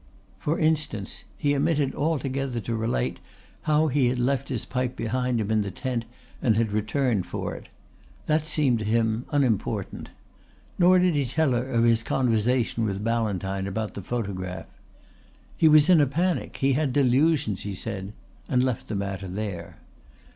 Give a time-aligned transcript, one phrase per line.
[0.39, 3.19] For instance he omitted altogether to relate
[3.69, 6.05] how he had left his pipe behind in the tent
[6.41, 7.69] and had returned for it.
[8.25, 10.09] That seemed to him unimportant.
[10.79, 14.65] Nor did he tell her of his conversation with Ballantyne about the photograph.
[15.55, 16.57] "He was in a panic.
[16.57, 18.13] He had delusions," he said
[18.49, 19.75] and left the matter there.